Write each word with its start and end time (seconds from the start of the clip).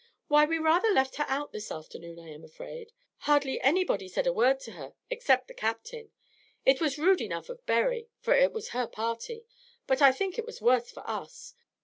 "Why, 0.29 0.45
we 0.45 0.57
rather 0.57 0.89
left 0.89 1.17
her 1.17 1.25
out 1.27 1.51
this 1.51 1.71
afternoon, 1.71 2.17
I 2.17 2.29
am 2.29 2.43
afraid. 2.43 2.91
Hardly 3.17 3.61
anybody 3.61 4.07
said 4.07 4.25
a 4.25 4.33
word 4.33 4.59
to 4.61 4.71
her, 4.71 4.95
except 5.11 5.47
the 5.47 5.53
Captain. 5.53 6.09
It 6.65 6.81
was 6.81 6.97
rude 6.97 7.21
enough 7.21 7.49
of 7.49 7.63
Berry, 7.67 8.09
for 8.19 8.33
it 8.33 8.51
was 8.51 8.69
her 8.69 8.87
party; 8.87 9.45
but 9.85 10.01
I 10.01 10.11
think 10.11 10.39
it 10.39 10.45
was 10.47 10.59
worse 10.59 10.89
for 10.89 11.07
us. 11.07 11.53